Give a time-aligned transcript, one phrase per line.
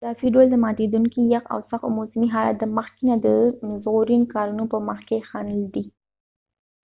[0.03, 3.27] په اضافی ډول د ماتیدونکې یخ او سخت موسمی حالات د مخکې نه د
[3.83, 5.85] ژغورنی کارونو په مخ کې خنډ دي